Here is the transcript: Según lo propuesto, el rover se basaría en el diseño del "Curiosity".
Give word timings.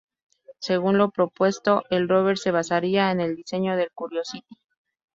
Según 0.57 0.97
lo 0.97 1.11
propuesto, 1.11 1.83
el 1.91 2.09
rover 2.09 2.39
se 2.39 2.49
basaría 2.49 3.11
en 3.11 3.21
el 3.21 3.35
diseño 3.35 3.75
del 3.75 3.91
"Curiosity". 3.93 4.57